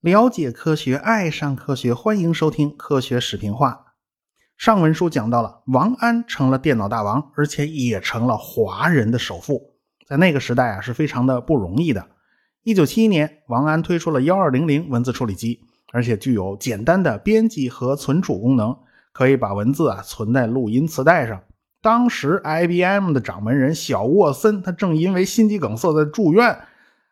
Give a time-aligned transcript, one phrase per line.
[0.00, 3.86] 了解科学，爱上科学，欢迎收听科学视频化。
[4.56, 9.74] 上文书讲到了王安成了电脑大王，而且也成了华人的首富，
[10.06, 12.06] 在那个时代啊是非常的不容易的。
[12.62, 15.60] 一九七一年，王安推出了幺二零零文字处理机，
[15.92, 18.76] 而且具有简单的编辑和存储功能，
[19.12, 21.42] 可以把文字啊存在录音磁带上。
[21.86, 26.58] 当时 IBM 的掌门人小沃森，他正因为心肌梗塞在住院。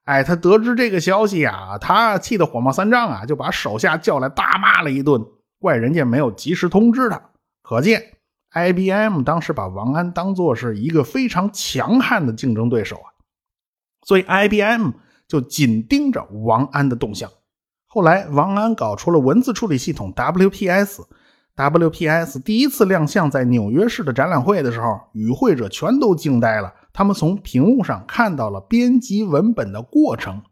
[0.03, 5.25] 哎，他得知这个消息啊，他气得火冒三丈啊，就把手下叫来大骂了一顿，
[5.61, 7.23] 怪人家没有及时通知他。
[7.63, 8.03] 可见
[8.51, 13.15] ，IBM 当时把王安当做是一个非常强悍的竞争对手啊，
[14.05, 14.91] 所以 IBM
[15.29, 17.31] 就紧盯着王安的动向。
[17.87, 21.05] 后来，王安搞出了文字处理系统 WPS
[21.57, 26.75] WPS 第一次亮相在纽约市的展览会的时候，与会者全都惊呆了。
[26.93, 30.43] 他们从屏幕上看到了编辑文本的过程，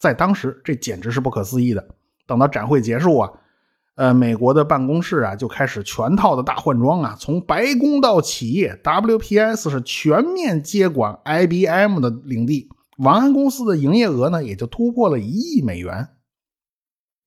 [0.00, 1.88] 在当时这简直是不可思议的。
[2.26, 3.30] 等到展会结束啊，
[3.94, 12.68] 呃，美国的办公室啊就开始全套的大换装啊，从白宫到企业，WPS 是全面接管 IBM 的领地。
[12.98, 16.08] 王安公司的营业额呢也就突破了一亿美元。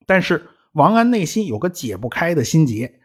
[0.05, 2.99] 但是王安内心有个解不开的心结，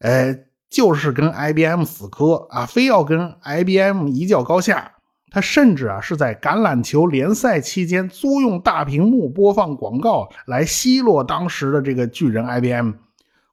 [0.00, 0.38] 呃。
[0.70, 4.92] 就是跟 IBM 死磕啊，非要跟 IBM 一较高下。
[5.30, 12.92] 他甚至啊是在橄榄球联赛期间租用大屏幕播放广告来奚落当时的这个巨人 IBM。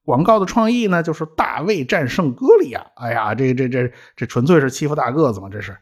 [0.04, 2.86] 广告的创意呢，就是大卫战胜歌利亚。
[2.96, 5.74] 哎呀，这这这这纯粹是欺负大个子嘛，这是。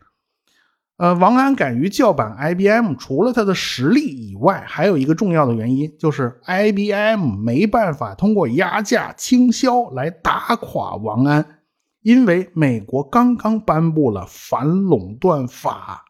[0.98, 11.62] 呃，王安敢于叫板 IBM，除了他的实力以外，还有一个重要的原因，就是 IBM 没办法通过压价倾销来打垮王安，
[12.04, 16.06] 因为美国刚刚颁布了反垄断法。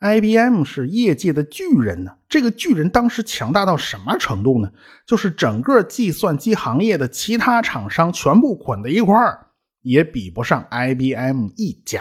[0.00, 4.70] IBM 是业界的巨人呢，这个巨人当时强大到什么程度呢？
[5.06, 9.48] 就是整个计算机行业的其他厂商全部捆在一块儿，
[9.82, 12.00] 也比不上 IBM 一家。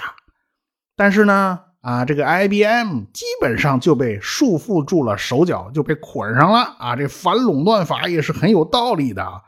[0.96, 1.60] 但是呢？
[1.84, 6.96] 啊，这个 IBM 基本上就被束缚住了手脚，就被捆上了啊！
[6.96, 9.42] 这反垄断法也是很有道理的，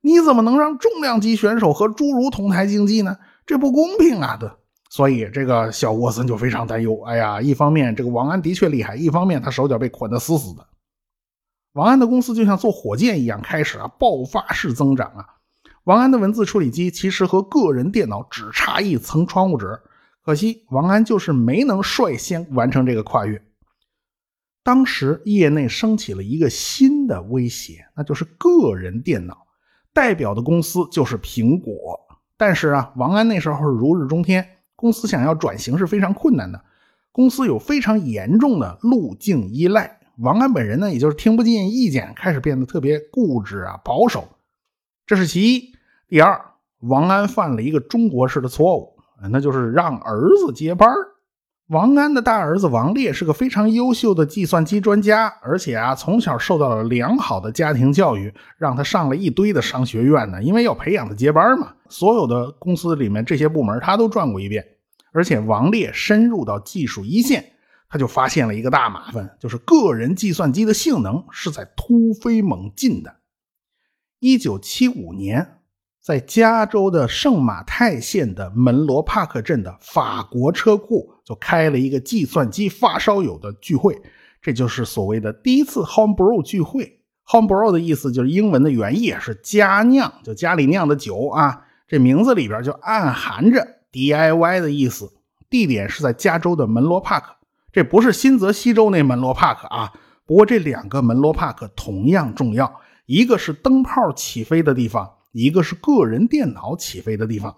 [0.00, 3.18] 你怎么能让重量级选手和侏儒同台竞技呢？
[3.44, 4.38] 这不公平啊！
[4.40, 4.48] 对，
[4.88, 6.98] 所以这个小沃森就非常担忧。
[7.02, 10.66] 哎呀，一方面这个王安的确厉害，一方面他手脚被捆得死死的。
[11.74, 15.26] 王安的公司就像坐火箭一样，开始啊爆发式增长啊！
[15.84, 19.78] 王安的文字处理机其实和个人电脑只差一层窗户纸。
[20.24, 23.42] 可惜王安就是没能率先完成这个跨越。
[24.62, 29.46] 当时业内升起了一个新的威胁，那就是个人电脑，
[29.92, 31.98] 代表的公司就是苹果。
[32.36, 34.46] 但是啊，王安那时候如日中天，
[34.76, 36.64] 公司想要转型是非常困难的，
[37.10, 39.98] 公司有非常严重的路径依赖。
[40.18, 44.28] 王安本人呢，也就是听不进意见，开始变得特别固执啊、保守。
[45.04, 45.72] 这是其一。
[46.06, 46.40] 第二，
[46.78, 49.01] 王安犯了一个中国式的错误。
[49.30, 50.88] 那就是让儿子接班
[51.68, 60.42] 王安的大儿子王烈是个非常优秀的计算机专家，而且啊，从小受到了良好的家庭教育，让他上了一堆的商学院呢。
[60.42, 64.66] 因为要培养他接班嘛，所有的公司里面这些部门他都转过一遍。
[65.12, 67.52] 而且王烈深入到技术一线，
[67.88, 73.16] 他就发现了一个大麻烦，就是个人计算机的性能是在突飞猛进的。
[74.18, 75.61] 一九七五年。
[76.02, 84.02] 在加州的圣马泰县的门罗帕克镇的法国车库，就开了一个计算机发烧友的聚会，
[84.42, 86.98] 这就是所谓的第一次 homebrew 聚会。
[87.24, 91.66] homebrew 的意思就是英文的原意是家酿，就家里酿的酒啊。
[91.86, 95.12] 这名字里边就暗含着 DIY 的意思。
[95.48, 97.36] 地点是在加州的门罗帕克，
[97.70, 99.92] 这不是新泽西州那门罗帕克啊。
[100.26, 105.08] 不过这两个门罗帕克同样重要，一个是灯泡起飞的地方。
[105.32, 107.56] 一个是个人电脑起飞的地方，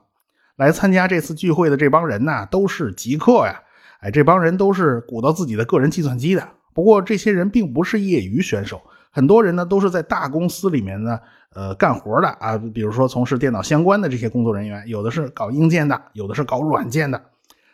[0.56, 3.60] 来参加这次聚会的这帮人呢，都是极客呀！
[4.00, 6.48] 哎，这帮人都是鼓捣自己的个人计算机的。
[6.72, 8.80] 不过这些人并不是业余选手，
[9.10, 11.18] 很多人呢都是在大公司里面呢，
[11.54, 12.58] 呃，干活的啊。
[12.58, 17.22] 比如说从事电脑相关的这些工作人员，有的是搞硬件的，有的是搞软件的。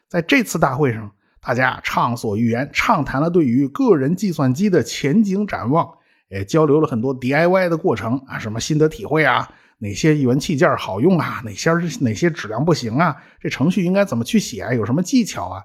[0.09, 1.11] 在这次大会上，
[1.41, 5.91] 大家畅所欲言，畅谈了对于个人计算机的前景展望，
[6.29, 9.51] 也交流了很多 DIY 的过程啊，什么心得体会啊。
[9.83, 11.41] 哪些元器件好用啊？
[11.43, 13.17] 哪些哪些质量不行啊？
[13.41, 14.69] 这程序应该怎么去写？
[14.77, 15.65] 有什么技巧啊？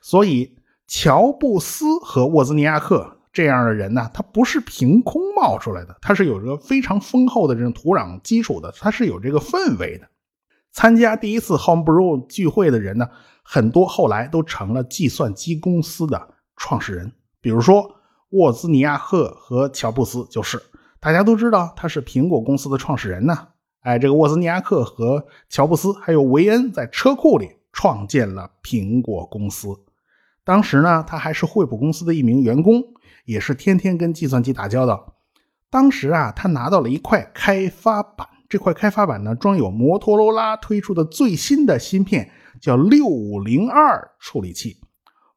[0.00, 10.08] 所以，乔布斯和沃兹尼亚克这样的人呢，他不是凭空冒出来的，他是有着非常丰厚的这种土壤基础的，他是有这个氛围的。
[10.72, 13.08] 参加第一次 Homebrew 聚会的人呢，
[13.42, 17.96] 很多后来都成了计算机公司的创始人，比如说
[18.30, 20.62] 沃兹尼亚克和乔布斯就是。
[20.98, 23.48] 大家都知道他是苹果公司的创始人呢。
[23.80, 29.68] 哎，这个沃兹尼亚克和乔布斯还有维恩在车库里创建了苹果公司。
[30.42, 32.82] 当时呢，他还是惠普公司的一名员工，
[33.24, 35.14] 也是天天跟计算机打交道。
[35.70, 42.30] 当时啊，他拿到了一块开发板，这块开发板呢装有摩托罗拉推出的最新的芯片，
[42.60, 44.78] 叫六五零二处理器。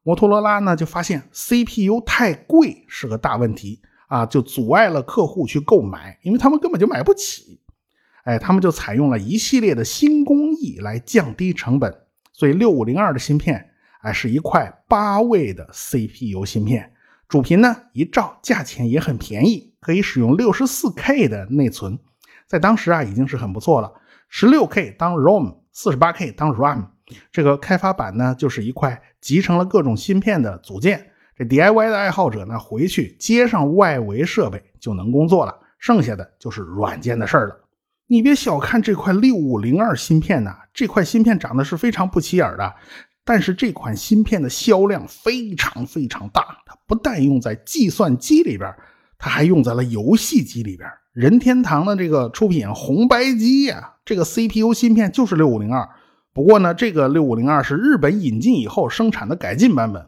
[0.02, 3.80] 摩托罗拉呢就发现 CPU 太贵是个大问题。
[4.08, 7.59] 啊，就阻碍了客户去购买，因为他们根本就买不起。
[8.24, 11.94] 哎，他们就采用了一系列的新工艺来降低成本。
[12.32, 13.70] 所以六五零二的芯片，
[14.02, 16.92] 哎，是一块八位的 CPU 芯片，
[17.28, 21.98] 主频呢一兆，价钱也很便宜，可以使用六十四 K 的内存，
[22.46, 23.92] 在当时啊已经是很不错了。
[24.28, 26.86] 十六 K 当 ROM，四十八 K 当 RAM，
[27.30, 31.10] 这个开发板呢就是一块集成了各种芯片的组件。
[31.36, 37.59] 这 DIY 的爱好者呢，回去接上外围设备就能工作了，剩下的就是软件的事儿了。
[38.10, 42.74] 你别小看这块六五零二芯片呐，这块芯片长得是非常不起眼的，
[43.24, 46.42] 但是这款芯片的销量非常非常大。
[46.66, 48.68] 它不但用在计算机里边，
[49.16, 50.90] 它还用在了游戏机里边。
[51.12, 55.88] 任天堂的这个出品红白机呀，这个 CPU 芯片就是六五零二。
[56.34, 60.04] 不过呢，这个六五零二是日本引进以后生产的改进版本。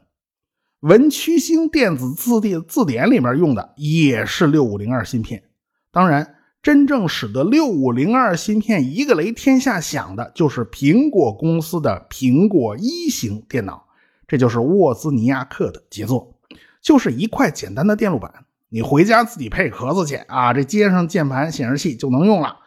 [0.81, 5.45] 文曲星电子字典字典里面用的也是六五零二芯片。
[5.93, 13.89] 当然，真正使得六五零二芯片一个雷天下响的，就是苹果公司的苹果一型电脑。
[14.29, 16.37] 这就是沃兹尼亚克的杰作，
[16.81, 18.33] 就是一块简单的电路板，
[18.69, 22.59] 你回家自己配壳子去啊，这接上键盘显示器就能用了。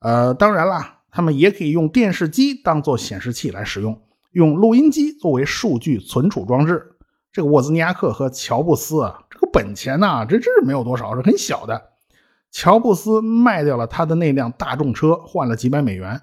[0.00, 4.02] 呃，当然啦，他们也可以用电视机当做显示器来使用，
[4.32, 6.96] 用录音机作为数据存储装置。
[7.32, 11.92] 这个沃兹尼亚克和乔布斯啊，这个本钱呐，这真是没有多少，是很小的。
[12.56, 16.18] 乔布斯卖掉了他的那辆大众车，换了几百美元。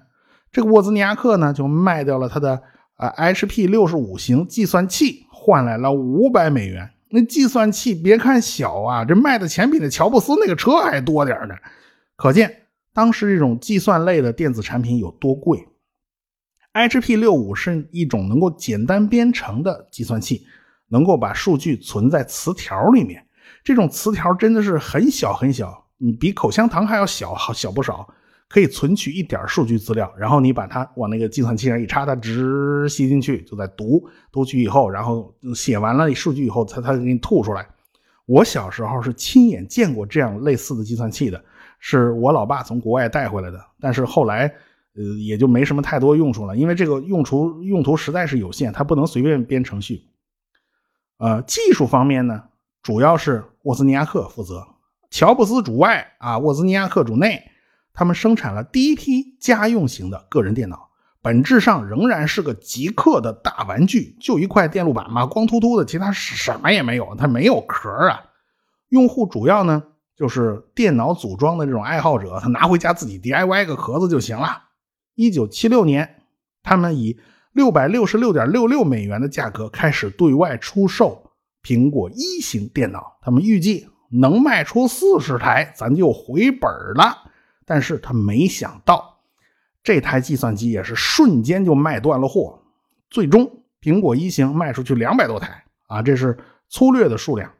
[0.50, 2.60] 这个沃兹尼亚克呢，就卖掉了他的
[2.96, 6.90] 啊 HP 六十五型计算器，换来了五百美元。
[7.10, 11.54] 那计算器别看小啊，这卖的钱比那乔布斯那个车还多点呢。
[12.16, 15.68] 可见当时这种计算类的电子产品有多贵。
[16.72, 20.44] HP 六五是一种能够简单编程的计算器。
[20.88, 23.24] 能够把数据存在磁条里面，
[23.64, 28.06] 这种磁条真的是很小很小，你比口香糖还要小，好小不少，
[28.46, 37.66] 可以存取一点数据资料，然后你把它往那个计算器上一插，它直吸进去，就在读，读取以后，然后写完了数据以后，它它给你吐出来。
[38.26, 41.42] 我小时候是亲眼见过这样类似的计算器的，
[41.78, 44.46] 是我老爸从国外带回来的，但是后来
[44.94, 50.02] 呃也就没什么太多用处了，因为这个用处用途实在是有限，它不能随便编程序。
[51.16, 52.42] 呃，技术方面呢，
[52.82, 54.66] 主要是沃兹尼亚克负责，
[55.14, 57.40] 乔布斯主外啊，沃兹尼亚克主内。
[57.92, 60.88] 他们生产了第一批家用型的个人电脑，
[61.22, 68.24] 本质上仍然是个极客的大玩具，就一块电路板嘛，光秃秃的，其他什么也没有，它没有壳啊。
[68.88, 69.84] 用户主要呢
[70.16, 74.64] 就是电脑组装的这种爱好者，他拿回家自己 DIY 个壳子就行了。
[75.14, 76.22] 一九七六年，
[76.64, 77.20] 他们以
[77.52, 81.30] 六百六十六点六六美元的价格开始对外出售
[81.62, 83.88] 苹果一型电脑，他们预计
[84.20, 87.30] 能卖出四十台，咱就回本了。
[87.64, 89.18] 但是他没想到，
[89.82, 92.62] 这台计算机也是瞬间就卖断了货，
[93.10, 97.52] 最终苹果一型卖出去两百多台啊，这是粗略的数量。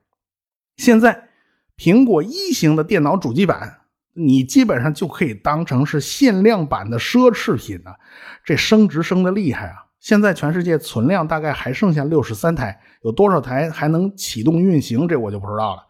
[0.77, 1.29] 现在
[1.77, 3.81] 苹果一型的电脑主机板。
[4.17, 7.97] 你基本上就可以当成是限量版的奢侈品了，
[8.45, 9.87] 这升值升的厉害啊！
[9.99, 15.83] 现在全世界存量大概还剩下六十三台，有多少台还能启动运行，这我就不知道了。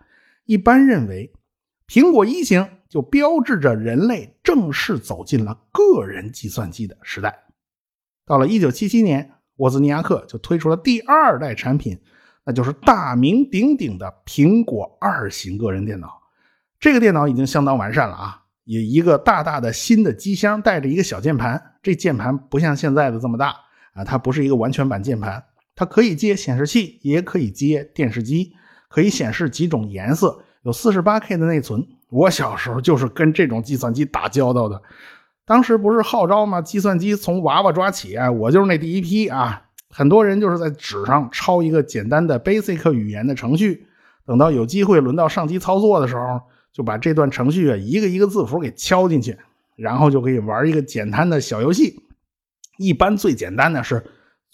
[0.44, 1.32] 一般认为，
[1.88, 7.36] 苹果一型就标志着人类正式走进了个人计算机的时代。
[8.26, 11.98] 到了一九七七年，沃兹尼亚克就推出了第二代产品，
[12.44, 16.22] 那就是大名鼎鼎的苹果二型个人电脑。
[16.78, 21.62] 这个电脑已经相当完善了啊，有一个大大的新的机箱，带着一个小键盘。
[21.82, 23.54] 这键盘不像现在的这么大
[23.92, 25.42] 啊，它不是一个完全版键盘，
[25.74, 28.54] 它可以接显示器，也可以接电视机，
[28.94, 31.84] 可以显示几种颜色，有 48K 的内存。
[32.10, 34.80] 我小时候就是跟这种计算机打交道的，
[35.44, 36.62] 当时不是号召吗？
[36.62, 39.62] 计算机从娃娃抓起啊，我就是那第一批啊。
[39.90, 43.88] 很多人就是在纸上抄一个简单的 Basic 语言的程序，
[44.24, 46.40] 等到有机会轮到上机操作的时候。
[46.72, 49.38] 就把这段程序啊一个一个字符给敲进去，
[49.76, 52.02] 然后就可以玩一个简单的小游戏。
[52.78, 54.04] 一般最简单的是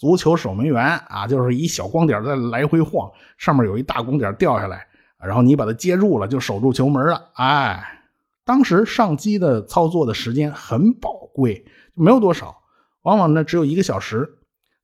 [0.01, 4.87] 足球守门员啊，就是一小光点在来回晃，上面有一大光点掉下来，
[5.23, 7.29] 然后你把它接住了，就守住球门了。
[7.35, 7.99] 哎，
[8.43, 12.63] 当时上机的操作的时间很宝贵，没有多少，
[13.03, 14.27] 往往呢只有一个小时。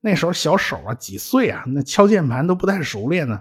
[0.00, 3.40] 那时候小手啊，几岁啊，那敲键盘都不太熟练呢。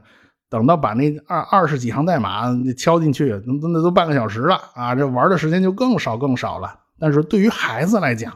[0.49, 4.95] 等到把那二二十几行代码敲进去，那那都半个小时了啊！
[4.95, 6.79] 这玩的时间就更少更少了。
[6.97, 8.35] 但是对于孩子来讲，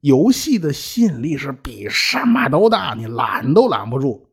[0.00, 4.26] 游戏的吸引力是比什么都大，你拦都拦不住。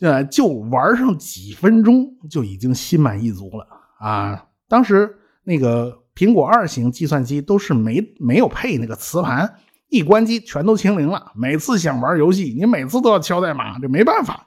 [0.00, 3.66] 呃，就玩上几分钟就已经心满意足了
[3.98, 4.44] 啊！
[4.68, 5.12] 当时
[5.42, 9.52] 那个苹果二型计算机都是没没有配那个磁盘，
[9.88, 11.32] 一关机全都清零了。
[11.34, 14.46] 每次想玩游戏，你每次都要敲代码，这没办法。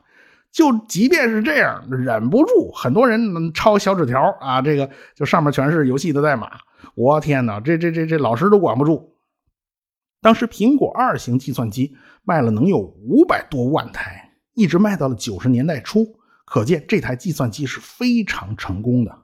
[0.54, 6.50] 就即便是这样，忍不住，很多人能抄小纸条啊，这个就上面全是游戏的代码。
[6.96, 9.11] 我天哪，这这这这老师都管不住。
[10.22, 16.06] 当时苹果二型计算机卖了能有五百多万台，一直卖到了九十年代初，
[16.46, 19.18] 可见这台计算机是非常成功的。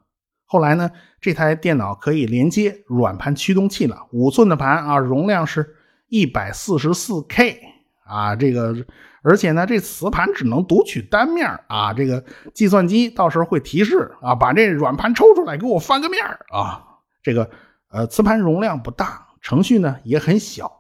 [0.46, 0.90] 后来呢，
[1.22, 5.76] 这台电脑可以连接软盘驱动器了，五寸的盘啊，容量是
[6.08, 7.60] 一百四十四 K
[8.06, 8.76] 啊，这个。
[9.24, 12.24] 而且呢，这磁盘只能读取单面啊，这个
[12.54, 16.82] 计算机到时候会提示啊，把这软盘抽出来给我翻个面啊。
[17.22, 17.50] 这个
[17.92, 20.72] 呃，磁盘容量不大，程序呢也很小，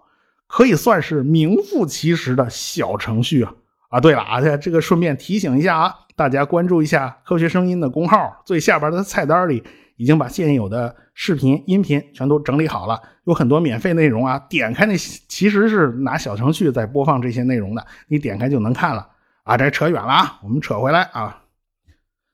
[0.47, 3.53] 可以算是名副其实的小程序啊。
[3.89, 9.63] 啊，对了啊，这个顺便提醒一下啊，大家关注一下科学声音的公号，最下边的菜单里。
[9.99, 14.37] 已经把现有的视频、音频全都整理好了，有很多免费内容啊。
[14.47, 19.07] 点开那其实是拿小程序在播放这些内容的，你点开就能看了
[19.41, 19.57] 啊。
[19.57, 21.41] 这扯远了啊，我们扯回来啊。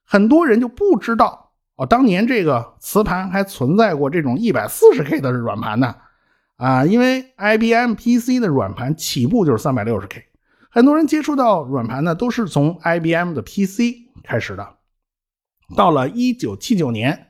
[0.06, 5.96] 很多人就不知道哦，当年这个磁盘还存在过这种一百四十 K 的软盘呢
[6.64, 10.24] 啊，因为 IBM PC 的软盘起步就是三百六十 K，
[10.72, 14.78] 很多人接触到软盘呢都是从 IBM 的 PC 开始的。
[15.76, 17.28] 到了一九七九年。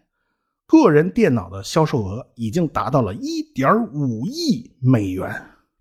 [0.66, 5.30] 个人电脑的销售额已经达到了1.5亿美元，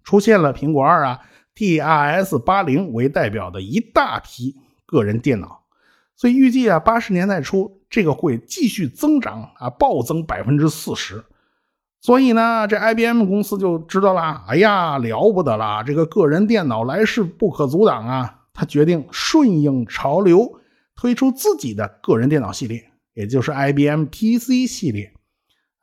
[0.02, 1.20] 出现了苹果二啊
[1.54, 4.54] ，TRS-80 为代表的一大批
[4.84, 5.62] 个人电脑，
[6.14, 11.24] 所以预计啊，八十年代初这个会继续增长啊，暴增百分之四十。
[12.02, 20.60] 所以呢，这 IBM 公司就知道了，哎呀，了不得了，这个个人电脑来势不可阻挡啊，他决定顺应潮流，
[20.96, 22.82] 推出自己的个人电脑系列。
[23.14, 25.12] 也就是 IBM PC 系列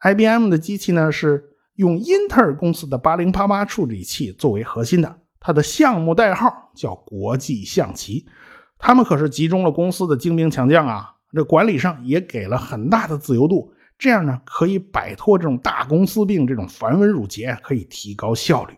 [0.02, 1.42] ，IBM 的机器呢是
[1.76, 8.26] 用英特尔公司的8088处理器作为核心的，它的项目代号叫国际象棋。
[8.78, 18.74] 他们可是集中了公司的精兵强将啊，这管理上也给了很大的自由度，这样呢可以摆脱这种大公司病，这种繁文缛节，可以提高效率。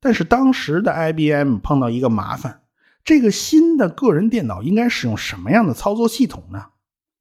[0.00, 2.62] 但是当时的 IBM 碰到一个麻烦，
[3.04, 6.64] 这个新的个人电脑应该使用什么样的操作系统呢？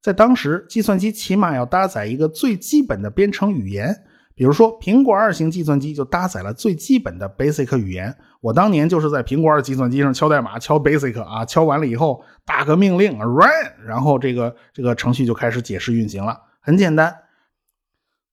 [0.01, 3.93] 在当时，计算机起码要搭载一个最基本的编程语言，
[4.33, 8.15] 比如说苹果二型计算机就搭载了最基本的 Basic 语言。
[8.39, 13.49] 我当年就是在苹果二计算机上敲代码，敲 Basic 啊，敲完了以后打个命令 Run，
[13.85, 17.23] 然后这个这个程序就开始解释运行了，很简单。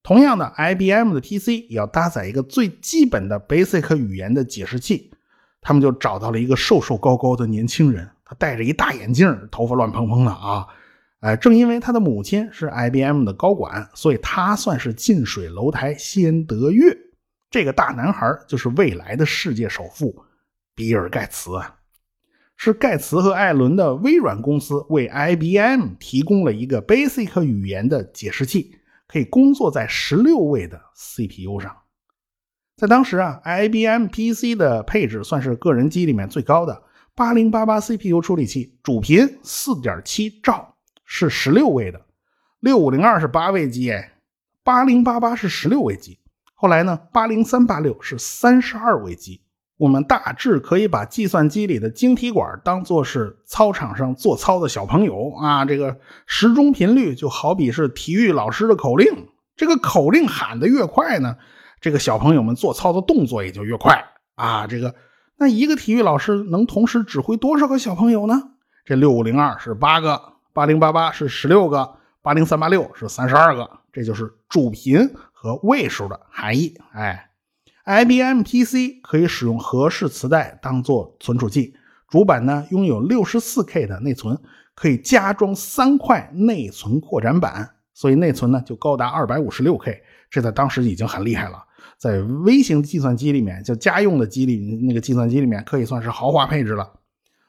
[0.02, 5.12] 同样的，IBM 的 PC 也要搭载一个最基本的 Basic 语言的解释器。
[5.60, 10.64] 他们就找到了一个瘦瘦高高的年轻人，他戴着一大眼镜，头发乱蓬蓬的啊。
[11.20, 16.96] 哎，正因为他的母亲是 IBM 的高管，所以他算是近水楼台先得月。
[17.50, 20.24] 这个大男孩就是未来的世界首富
[20.74, 21.76] 比尔·盖茨啊，
[22.56, 31.76] 是盖茨和艾伦的微软公司为 IBM 提供了一个 Basic 语言的解释器，可以工作在十六位的 CPU 上。
[32.76, 36.82] 在当时啊，IBM PC 的配置算是个人机里面最高的，
[37.14, 40.74] 八零八八 CPU 处理器，主频四点七兆。
[41.08, 42.04] 是十六位的，
[42.58, 44.14] 六五零二是八位机，哎，
[44.64, 46.18] 八零八八是十六位机。
[46.54, 49.40] 后来呢，八零三八六是三十二位机。
[49.76, 61.36] 我们大致可以把计算机里的晶体管当做是操场上做操的小朋友啊，这个时钟频率就好比是体育老师的口令，这个口令喊得越快呢，
[61.80, 64.04] 这个小朋友们做操的动作也就越快
[64.34, 64.66] 啊。
[64.66, 64.94] 这个
[65.36, 68.42] 那一个体育老师能同时指挥多少个小朋友呢？
[68.84, 70.32] 这六五零二是八个。
[70.54, 76.74] 八零八八是十六个，八零三八六是三十二个，这就是主频和位数的含义。
[76.94, 77.25] 哎
[77.86, 81.72] ，IBM PC 可以使用合适磁带当做存储器，
[82.10, 84.36] 主板呢拥有六十四 K 的内存，
[84.74, 91.64] 可以加装三块内存扩展板，所以内存呢就高达二百五十六 K，这在当时已经很厉害了。
[91.96, 96.92] 在微型计算机里面，就家用的机里那个计算机里面，可以算是豪华配置了。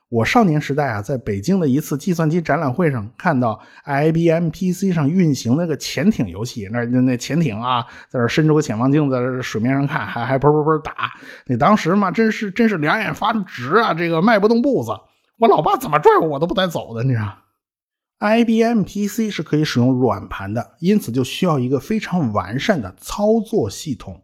[0.09, 11.11] 我少年时代啊，在北京的一次计算机展览会上，看到 IBM PC 上运行那个潜艇游戏，那那那潜艇啊，在这伸出个潜望镜，在水面上看，还还砰砰砰打。
[11.45, 14.91] 那当时嘛，真是真是两眼发直啊，这个迈不动步子。
[15.39, 17.39] 我老爸怎么拽我，我都不带走的，你知道。
[18.19, 24.23] IBM PC 是可以使用软盘的，因此就需要一个非常完善的操作系统。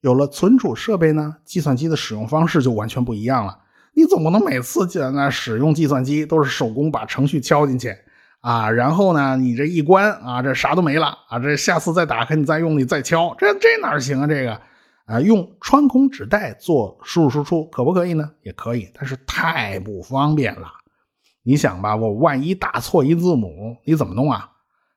[0.00, 3.58] 有了存储设备呢，计算机的使用方式就完全不一样了。
[3.98, 7.92] 你总不能每次在那使用计算机都是手工把程序敲进去
[8.40, 14.26] 啊，然后呢，你这一关啊，这啥都没了啊，这下次再打开你再用你再敲，这这哪行啊？
[14.28, 14.60] 这个
[15.06, 18.30] 啊，用穿孔纸带做输入输出可不可以呢？
[18.42, 20.68] 也可以，但是太不方便了。
[21.42, 24.48] 你想吧，我万一打错一字母，你怎么弄啊？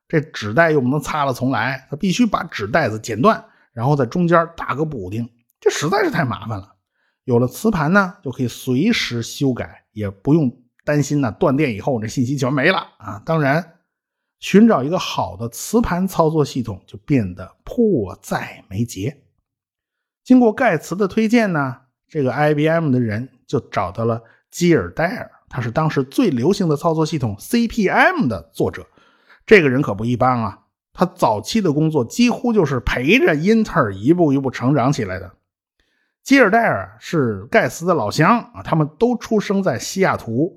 [0.07, 3.43] 这纸带又不能擦了重来，它必须把纸带子剪断，
[3.73, 5.27] 然后在中间打个补丁，
[5.59, 6.75] 这实在是太麻烦了。
[7.23, 10.51] 有了磁盘呢，就可以随时修改，也不用
[10.83, 13.21] 担心呢断电以后我这信息全没了啊！
[13.23, 13.73] 当然，
[14.39, 19.21] 寻找一个好的磁盘操作系统就变得迫在眉睫。
[20.23, 28.87] 经过盖茨的推荐呢，这个 IBM 的人就找到了基尔戴尔，他是当时最流行的操作系统 CP/M 的作者。
[29.45, 30.63] 这个人可不一般啊，
[30.93, 35.35] 他早期的工作几乎就是陪着英特尔一步一步成长起来的。
[36.23, 40.55] 基尔戴尔是盖茨的老乡啊，他们都出生在西雅图。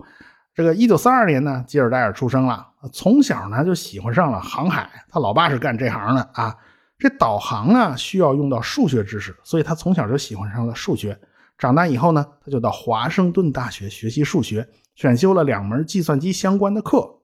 [0.55, 4.89] 这个一九三二年呢，基尔戴尔出生了，从小呢就喜欢上了航海。
[5.09, 6.55] 他老爸是干这行的啊。
[6.97, 11.19] 这导航呢需要用到数学知识，所以他从小就喜欢上了数学。
[11.59, 17.21] 长大以后呢，他就到华盛顿大学学习数学，选修了两门计算机相关的课。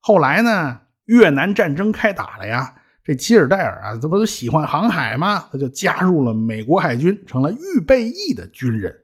[0.00, 2.74] 后来呢，越南战争开打了呀。
[3.04, 5.48] 这基尔戴尔啊，这不是喜欢航海吗？
[5.50, 8.96] 他就加入了美国海军，成了预备役的军人。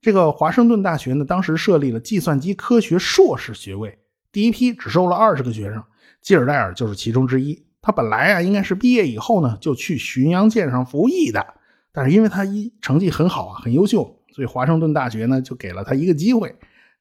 [0.00, 3.98] 这个华盛顿大学呢，当时设立了计算机科学硕士学位，
[4.32, 5.82] 第一批只收了二十个学生，
[6.22, 7.62] 基尔戴尔就是其中之一。
[7.82, 11.46] 他本来啊，应该是毕业以后呢，就去巡洋舰上服役的，
[11.92, 16.48] 但是因为他一成绩很好啊，很优秀，所以华盛顿大学呢，就给了他一个机会，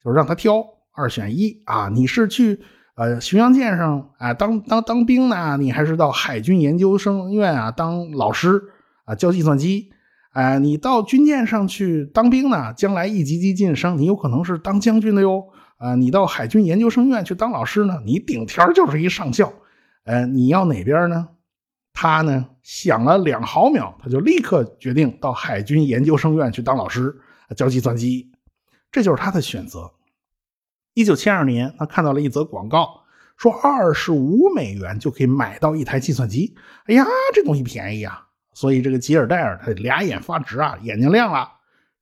[0.03, 0.61] 就是让他挑
[0.91, 2.59] 二选一啊，你是去。
[2.97, 8.59] 呃，巡洋舰上啊，当当当兵呢，你还是到海军研究生院啊当老师
[9.05, 9.91] 啊教计算机。
[10.31, 15.47] 哎，你到军舰上去当兵呢，将来一级级晋升，你有可能是当将军的哟。
[15.77, 19.53] 啊，你到海军研究生院去当老师呢，你顶天就是一上校。
[20.05, 21.27] 呃，你要哪边呢？
[21.93, 27.15] 他呢想了两毫秒，他就立刻决定到海军研究生院去当老师
[27.55, 28.31] 教计算机，
[28.91, 29.91] 这就是他的选择。
[30.97, 33.03] 一九七二年，他看到了一则广告，
[33.37, 36.55] 说二十五美元就可以买到一台计算机。
[36.87, 37.05] 哎呀，
[37.35, 38.25] 这东西便宜啊！
[38.55, 41.47] 所以这个吉尔戴尔他俩眼发直啊，眼睛亮了。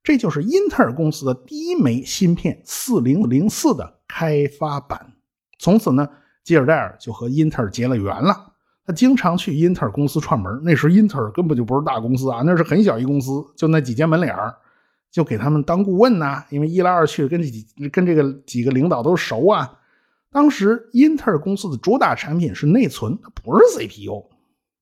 [0.02, 5.12] 这就是英特尔公司的第一枚芯片四零零四的开发版。
[5.58, 6.08] 从此呢，
[6.42, 8.54] 吉尔戴尔就和英特尔结了缘了。
[8.86, 14.54] 他经常去英特尔公司串门，那时英特尔根本就不是大公司啊，那是很小一公司，就那几间门脸儿。
[15.10, 19.78] 就给他们当顾问呐，因为一来二去跟这几跟这个几个领导都熟啊。
[20.30, 24.24] 当时英特尔公司的主打产品是内存，不是 CPU。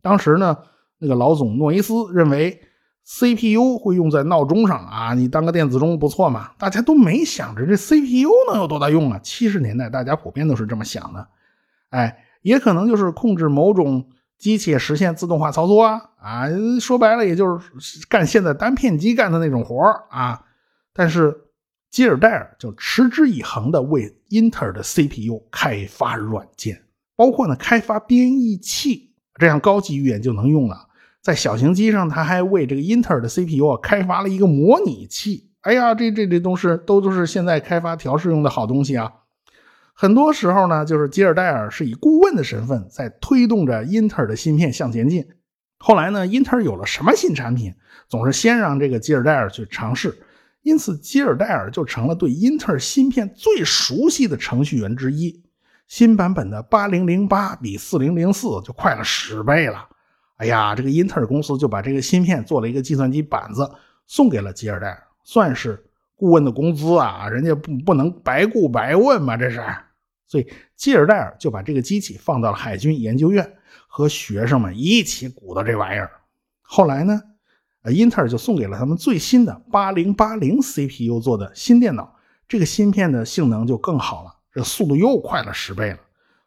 [0.03, 0.57] 当时呢，
[0.99, 2.61] 那个老总诺伊斯认为
[3.05, 6.51] CPU 会用在闹钟上啊，你当个电子钟不错嘛。
[6.59, 9.21] 大家都没想着这 CPU 能有多大用啊。
[9.23, 11.29] 七十年代大家普遍都是这么想的，
[11.91, 14.07] 哎，也可能就是控制某种。
[14.39, 16.47] 机器实现自动化操作啊啊，
[16.81, 17.71] 说白了也就是
[18.09, 20.45] 干现在单片机干的那种活啊。
[20.93, 21.35] 但是
[21.91, 26.83] 基尔戴尔就持之以恒的为英特尔的 CPU 开发软件，
[27.17, 30.89] 包括呢开发编译器，这样高级语言就能用了。
[31.23, 35.51] 在小型机上，他还为这个英特尔的 CPU 啊开发了一个模拟器。
[35.63, 39.11] 哎呀，这这这都是都都是现在开发调试用的好东西啊。
[39.97, 45.25] 很多时候呢，就是吉尔戴尔是以顾问的身份在推动着英特尔的芯片向前进。
[45.79, 47.73] 后来呢，英特尔有了什么新产品，
[48.09, 50.13] 总是先让这个吉尔戴尔去尝试，
[50.63, 55.45] 因此吉尔戴尔就成了对英特尔芯片最熟悉的程序员之一。
[55.87, 59.87] 新版本的八零零八比四零零四就快了十倍了。
[60.39, 63.71] 哎呀，这个英特尔公司就把这个芯片做了一个计算机板子
[64.09, 65.81] 送给了吉尔戴尔，算是。
[66.17, 69.63] 顾问的工资啊，人家不不能白顾白问嘛，这是。
[70.27, 76.11] 所以基尔戴尔就把这个机器放到了海军研究院，和学生们一起鼓捣这玩意儿。
[76.63, 77.21] 后来呢，
[77.83, 82.17] 呃，英特尔就送给了他们最新的八零八零 CPU 做的新电脑，
[82.49, 85.99] 这个芯片的性能就更好了，这速度又快了十倍了。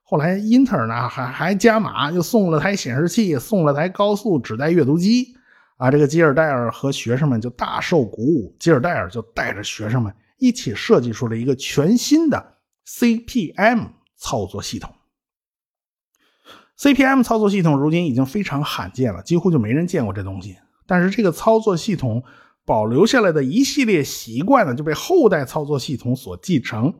[0.01, 5.36] 后来英特尔呢还还加码，又送了台显示器，送了台高速纸带阅读机。
[5.77, 14.93] 啊，这个吉尔戴尔和学生们就大受鼓舞，吉尔戴尔就带着学生们一起设计出了一个全新的 CPM 操作系统。
[16.79, 20.57] CPM 操作系统如今已经非常罕见了，几乎就没人见过这东西。
[20.85, 22.23] 但是这个操作系统
[22.65, 26.93] 保留下来的一系列习惯呢，就被后代操作系统所继承。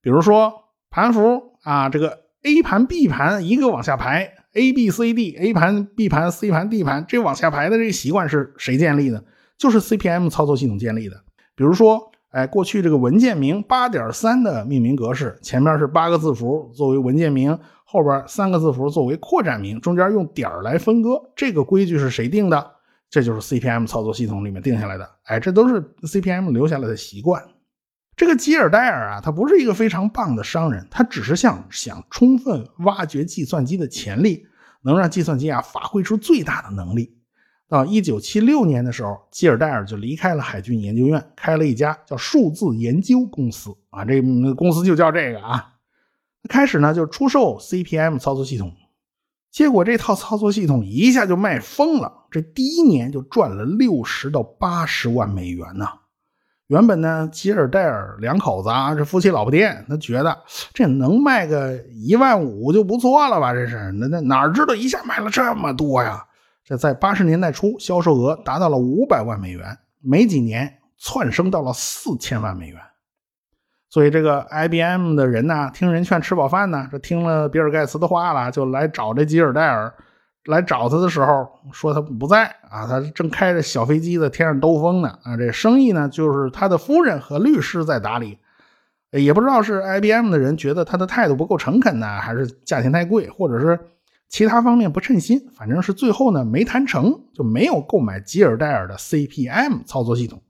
[0.00, 0.52] 比如说
[0.90, 9.24] 盘符啊，这个 A 盘、B 盘一个往下排，A、B、C、D，A 盘、B 盘、C 盘、D 盘，这往下排的这个习惯是谁建立的？
[9.56, 11.16] 就是 CPM 操作系统建立的。
[11.54, 17.58] 比如说，哎，过去这个文件名八点三的命名格式，前面是八个字符作为文件名。
[17.90, 22.70] 后边三个字符作为扩展名，中间用点来分割，这个规矩是谁定的？
[23.08, 25.08] 这就是 CPM 操作系统里面定下来的。
[25.22, 27.42] 哎，这都是 CPM 留下来的习惯。
[28.18, 34.44] 这个吉尔戴尔啊，他不是一个非常棒的商人，他只是想想充分挖掘计算机的潜力，
[34.82, 37.16] 能让计算机啊发挥出最大的能力。
[37.68, 44.20] 到1976年的时候，吉尔戴尔就离开了海军研究院，开了一家叫数字研究公司啊，这
[44.56, 45.74] 公司就叫这个啊。
[46.48, 48.74] 开始呢就出售 CPM 操作系统，
[49.52, 55.86] 结果这套操作系统一下就卖疯了，这第一年就赚了六十到八十万美元呢。
[56.68, 60.36] 原本呢，吉尔戴尔两口子啊，这夫妻老婆店，他觉得
[60.74, 63.54] 这能卖个一万五就不错了吧？
[63.54, 66.22] 这是那那哪知道一下卖了这么多呀？
[66.64, 72.78] 这在八十年代初，销售额达到了五百万美元，没几年窜升到了四千万美元。
[73.88, 79.90] 所以这个 IBM 的人呢，听人劝吃饱饭呢，这听了比尔盖茨的话了，就来找这吉尔戴尔。
[80.48, 85.18] 来找他的时候，说他不在啊，他正开着小飞机在天上兜风呢。
[85.22, 88.38] 啊，这生意呢，就是他的夫人和律师在打理。
[89.10, 93.78] 也不知道是 IBM 的人觉得他的态度不够诚恳呢，还是价钱太贵，或者是
[94.28, 95.48] 其他方面不称心。
[95.54, 100.42] 反正是最后呢没谈成就没有购买吉尔戴尔的 CPM 操作系统。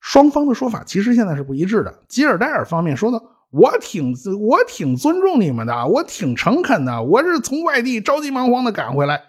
[0.00, 2.02] 双方的说法其实现在是不一致的。
[2.08, 3.22] 吉尔戴尔方面说的
[3.52, 9.22] ：“我挺我挺尊重你们的，我挺诚恳的，我是从外地着急忙慌的赶回来。”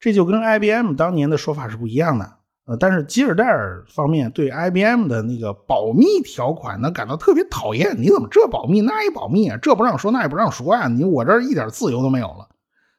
[0.00, 2.32] 这就跟 IBM 当年的说法是不一样的。
[2.66, 7.94] 呃，但是吉尔戴尔方面对 IBM 的那个保密条款呢感到特别讨厌。
[7.96, 9.56] 你怎么这保密那也保密啊？
[9.62, 10.88] 这不让说那也不让说呀？
[10.88, 12.48] 你我这儿一点自由都没有了。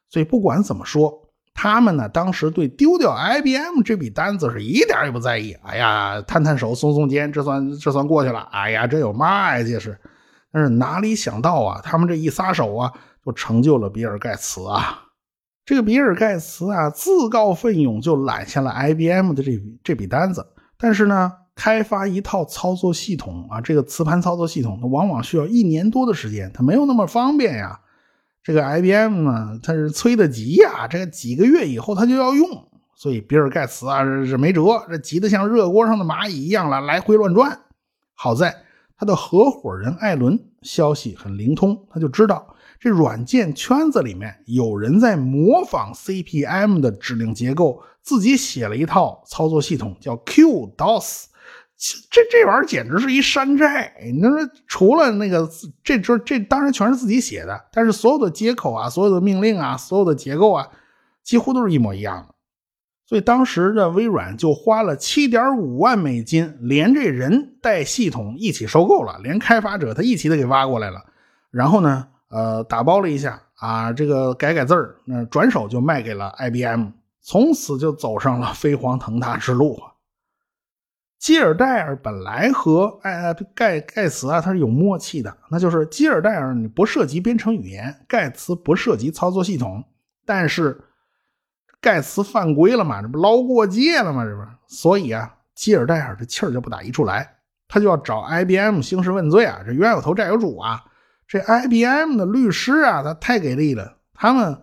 [0.08, 1.24] 所以不管怎么说。
[1.60, 5.56] 他们呢，当时对丢掉 IBM 这笔单子是一点也不在意。
[5.64, 8.46] 哎呀，摊摊手，耸耸肩，这算这算过去了。
[8.52, 9.64] 哎呀，这有嘛呀？
[9.64, 9.98] 这是，
[10.58, 12.92] 是哪里想到啊，他们这一撒手啊，
[13.24, 15.04] 就成就了比尔盖茨啊。
[15.64, 20.46] 这个比尔盖茨啊，自告奋勇就揽下了 IBM 的这笔这笔单子。
[20.78, 27.80] 但是呢，开发一套操作系统啊，这个磁盘操作系统，它往往需要一年多的时间，它没有那么方便呀。
[28.42, 32.48] 这个 IBM 呢，它是催得急呀，这个几个月以后它就要用，
[32.94, 37.60] 所以比尔盖茨啊是没辙，这急得像热锅上的蚂蚁一样了，来回乱转。
[38.14, 38.62] 好在
[38.98, 51.26] 他的合伙人艾伦消息很灵通，他就知道这软件圈子里面有人在模仿 CPM 的指令结构，自己写了一套操作系统，叫 QDOS。
[52.10, 53.94] 这这玩意儿简直是一山寨！
[54.12, 54.30] 你说
[54.66, 55.48] 除了那个，
[55.84, 60.68] 这这这当然全是自己写的，但是所有的接口啊，所有的命令啊，所有的结构啊，
[61.22, 62.34] 几乎都是一模一样的。
[63.08, 71.02] 所以当时的微软就花了七点五万美金，连这人带系统一起收购了，连开发者他一起都给挖过来了。
[71.50, 76.88] 然后呢，呃，打包了一下啊，这个改改字儿，那转手就卖给了 IBM，
[77.22, 79.80] 从此就走上了飞黄腾达之路。
[81.18, 89.82] 基尔戴尔本来和哎盖盖茨啊，他是有默契的，那就是基尔戴尔你不涉及编程语言，盖茨不涉及操作系统，
[90.26, 90.78] 但是
[91.80, 94.24] 盖茨犯规了嘛，这不捞过界了吗？
[94.24, 97.28] 这不，所以啊，基尔戴尔这气儿就不打一处来，
[97.68, 100.84] 他就要找 IBM 兴师问罪啊，这冤有头债有主啊，
[101.26, 104.62] 这 IBM 的律师啊，他太给力了，他们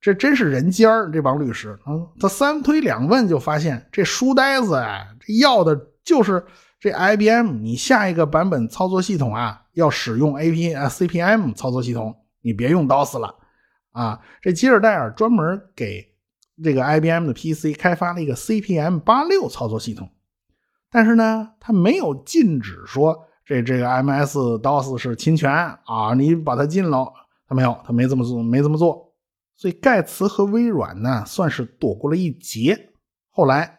[0.00, 5.88] 这真是人尖儿，这帮律师，嗯，他三推两问就发现这书呆子啊，这要的。
[6.04, 6.44] 就是
[6.80, 13.32] 这 IBM，你下一个版本操作系统啊，要使用 AP 啊 CPM 操作系统，你别用 DOS 了
[13.92, 14.18] 啊。
[14.40, 16.11] 这吉尔戴尔专门给
[16.62, 20.08] 这个 IBM 的 PC 开发了一个 CPM 八六操作系统，
[20.90, 27.12] 但是呢，他没有禁止说这这个 MS DOS 是侵权啊，你把它禁了，
[27.46, 29.12] 他没有，他没这么做，没这么做。
[29.56, 32.90] 所以盖茨和微软呢，算是躲过了一劫。
[33.30, 33.78] 后来。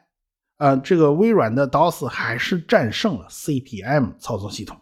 [0.58, 4.78] 呃，这个微软的 DOS 还是战胜了 CPM 操作系统，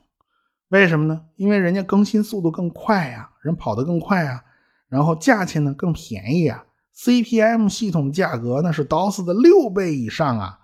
[0.68, 1.22] 为什么呢？
[1.38, 4.44] 因为人家更新速度更快呀，人跑得更快呀，
[4.90, 6.64] 然后价钱呢更便宜呀，
[6.95, 10.60] CP/M 系统价格那是 DOS 的六倍以上啊！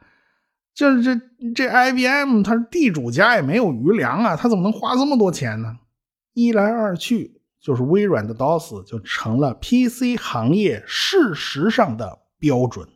[0.74, 1.16] 这这
[1.56, 5.78] 这 IBM 它是地主家也没有余粮啊，他怎么能花这么多钱呢？
[6.34, 12.88] 一来二去，就是微软的 DOS 就成了 PC 行业事实上的标准。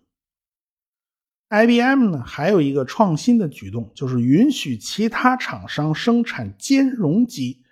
[1.49, 7.63] IBM 呢，还有一个创新的举动，就是允许其他厂商生产兼容机。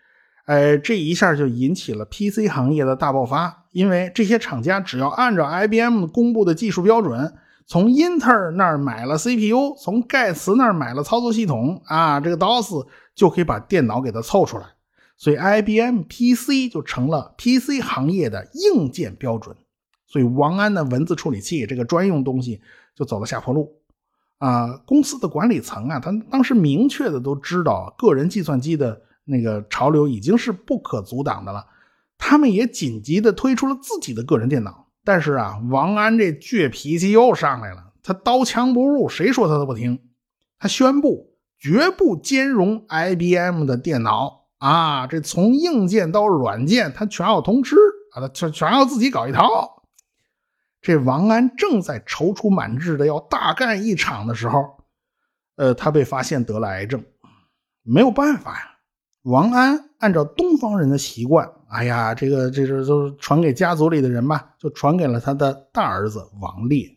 [0.46, 7.34] 哎，这一下就引起了 PC 行业的大爆发，因为这些厂家只要按照 IBM 公布的技术标准，
[7.66, 14.66] 从英特尔那儿买了 CPU，从盖茨那儿买了操作系统啊，这个 DOS 就可以把电脑给它凑出来。
[15.18, 19.56] 所以 IBM PC 就成了 PC 行业的硬件标准。
[20.08, 22.62] 所以王安的文字处理器这个专用东西。
[22.96, 23.72] 就走了下坡路，
[24.40, 31.66] 啊，公司的管理层啊，他当时明确的都知道个人计算机的那个潮流已经是不可阻挡的了，
[32.20, 34.86] 他们也紧急的推出了自己的个人电脑。
[35.04, 39.98] 但是啊，王安这倔脾气又上来了，他刀枪不入，谁说他都不听。
[40.60, 47.76] 他宣布绝不兼容 IBM 的电脑啊，这从硬件到软件他全要通吃
[48.14, 49.82] 啊，他全全要自己搞一套。
[50.82, 54.78] 这王安正在踌躇满志的要大干一场的时候，
[55.56, 57.04] 呃，他被发现得了癌症，
[57.84, 58.79] 没有办法呀。
[59.30, 66.90] 王安按照东方人的习惯，哎呀，这个这是都传给家族里的人吧，就传给了他的大儿子王烈。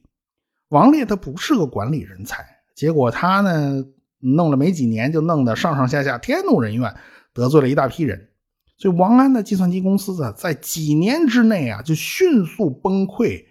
[0.71, 2.43] 王烈他不是个管理人才，
[2.75, 3.85] 结果他呢
[4.19, 6.95] 弄了没几年，就弄得上上下下天怒人怨，
[7.35, 8.31] 得罪了一大批人。
[8.79, 13.45] 所以王安的计算机公司啊，在几年之内啊，就迅速崩溃。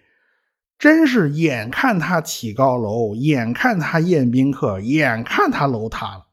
[0.80, 6.26] 真是眼看他起高楼，眼看他宴宾客，眼看他楼塌了。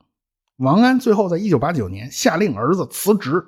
[0.59, 3.45] 王安最后在一九八九年下令儿子辞职，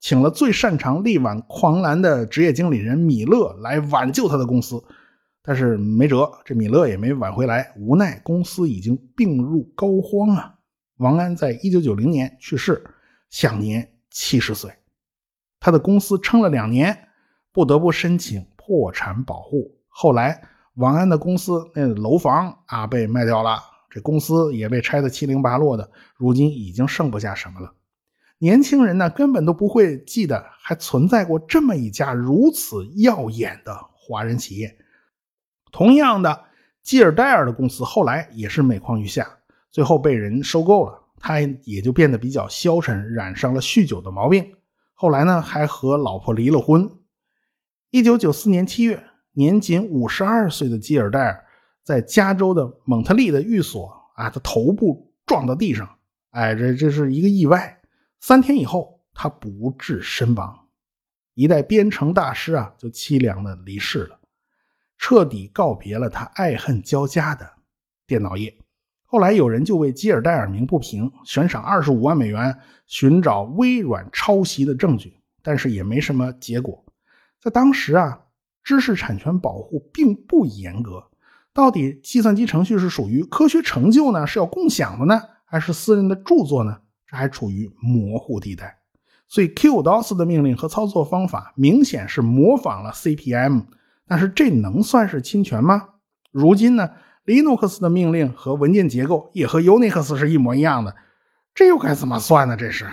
[0.00, 4.82] 请了最擅长力挽狂澜的职业经理人米勒来挽救他的公司，
[5.42, 7.74] 但是没辙，这米勒也没挽回来。
[7.76, 10.54] 无奈公司已经病入膏肓啊！
[10.96, 12.82] 王安在一九九零年去世，
[13.28, 14.72] 享年七十岁。
[15.60, 17.08] 他的公司撑了两年，
[17.52, 19.76] 不得不申请破产保护。
[19.88, 20.42] 后来，
[20.76, 27.72] 王安的公司那楼房啊被卖掉了，这公司也被拆得七零八落的，如今已经剩不下什么了。
[28.38, 34.76] 年轻人呢，根本都不会记得还存在过这么一家如此耀眼的华人企业。
[35.72, 36.44] 同样的，
[36.82, 39.38] 基尔戴尔的公司后来也是每况愈下，
[39.70, 44.54] 最后被人收购了，他也就变得比较消沉，染上了酗酒的毛病。
[44.94, 46.90] 后来呢，还和老婆离了婚。
[47.90, 49.02] 一九九四年七月。
[49.38, 51.44] 年仅五十二岁的基尔戴尔
[51.86, 55.88] 在加州的蒙特利的寓所啊，他头部撞到地上，
[56.30, 57.80] 哎，这这是一个意外。
[58.18, 60.66] 三天以后，他不治身亡。
[61.34, 64.18] 一代编程大师啊，就凄凉的离世了，
[64.98, 67.48] 彻底告别了他爱恨交加的
[68.04, 68.52] 电脑业。
[69.04, 76.84] 后来有人就为基尔戴尔鸣不平，悬赏二十五万美元寻找微软抄袭的证据，但是也没什么结果。
[77.40, 78.22] 在当时啊。
[78.64, 81.08] 知识产权保护并不严格，
[81.56, 84.26] 到底计算机程序是属于科学成就呢？
[84.26, 86.76] 是要共享的呢，还是私人的著作呢？
[87.06, 88.76] 这还处于模糊地带。
[89.26, 93.60] 所以 QDOS 的命令和操作方法明显是模仿了 CP/M，
[94.06, 95.88] 但是这能算是侵权吗？
[96.30, 96.90] 如今呢
[97.24, 100.94] ，Linux 的命令和文件结构也和 Unix 是一模一样的，
[101.54, 102.54] 这又该怎么算呢？
[102.54, 102.86] 这是。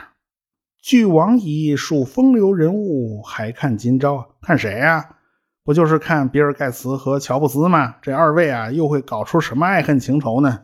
[0.82, 4.26] 俱往矣，数风流人物，还看今朝？
[4.42, 5.18] 看谁呀？
[5.66, 7.96] 不就是看比尔盖茨和乔布斯吗？
[8.02, 10.60] 这二位啊，又会搞出什么爱恨情仇呢？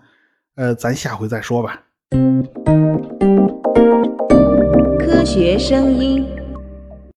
[0.56, 1.84] 呃，咱下回再说吧。
[5.00, 6.39] 科学声音。